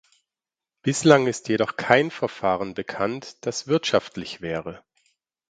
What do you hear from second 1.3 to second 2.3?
jedoch kein